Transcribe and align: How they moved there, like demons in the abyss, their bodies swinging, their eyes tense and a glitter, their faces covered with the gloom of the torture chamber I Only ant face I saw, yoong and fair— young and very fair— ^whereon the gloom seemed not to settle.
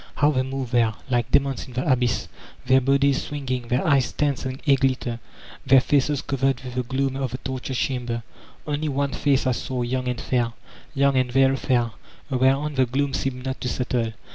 How 0.15 0.31
they 0.31 0.41
moved 0.41 0.71
there, 0.71 0.95
like 1.11 1.29
demons 1.29 1.67
in 1.67 1.73
the 1.73 1.87
abyss, 1.87 2.27
their 2.65 2.81
bodies 2.81 3.21
swinging, 3.25 3.67
their 3.67 3.85
eyes 3.87 4.11
tense 4.11 4.45
and 4.47 4.59
a 4.65 4.75
glitter, 4.75 5.19
their 5.63 5.79
faces 5.79 6.23
covered 6.23 6.59
with 6.63 6.73
the 6.73 6.81
gloom 6.81 7.15
of 7.15 7.29
the 7.29 7.37
torture 7.37 7.75
chamber 7.75 8.23
I 8.67 8.71
Only 8.71 8.87
ant 8.99 9.15
face 9.15 9.45
I 9.45 9.51
saw, 9.51 9.83
yoong 9.83 10.07
and 10.07 10.19
fair— 10.19 10.53
young 10.95 11.15
and 11.17 11.31
very 11.31 11.55
fair— 11.55 11.91
^whereon 12.31 12.77
the 12.77 12.87
gloom 12.87 13.13
seemed 13.13 13.45
not 13.45 13.61
to 13.61 13.67
settle. 13.69 14.13